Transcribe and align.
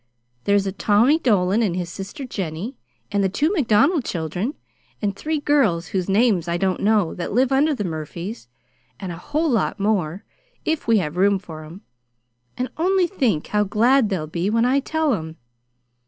There's 0.45 0.65
Tommy 0.79 1.19
Dolan 1.19 1.61
and 1.61 1.75
his 1.75 1.91
sister 1.91 2.25
Jennie, 2.25 2.75
and 3.11 3.23
the 3.23 3.29
two 3.29 3.53
Macdonald 3.53 4.03
children, 4.03 4.55
and 4.99 5.15
three 5.15 5.39
girls 5.39 5.89
whose 5.89 6.09
names 6.09 6.47
I 6.47 6.57
don't 6.57 6.81
know 6.81 7.13
that 7.13 7.33
live 7.33 7.51
under 7.51 7.75
the 7.75 7.83
Murphys, 7.83 8.47
and 8.99 9.11
a 9.11 9.17
whole 9.17 9.47
lot 9.51 9.79
more, 9.79 10.23
if 10.65 10.87
we 10.87 10.97
have 10.97 11.17
room 11.17 11.37
for 11.37 11.63
'em. 11.65 11.81
And 12.57 12.71
only 12.77 13.05
think 13.05 13.45
how 13.45 13.63
glad 13.63 14.09
they'll 14.09 14.25
be 14.25 14.49
when 14.49 14.65
I 14.65 14.79
tell 14.79 15.13
'em! 15.13 15.37